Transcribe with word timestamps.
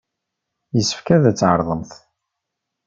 Yessefk 0.75 1.07
ad 1.15 1.23
tɛerḍemt! 1.39 1.91